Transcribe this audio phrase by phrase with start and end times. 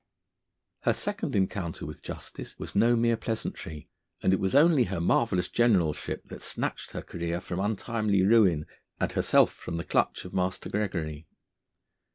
[0.79, 3.87] Her second encounter with justice was no mere pleasantry,
[4.23, 8.65] and it was only her marvellous generalship that snatched her career from untimely ruin
[8.99, 11.27] and herself from the clutch of Master Gregory.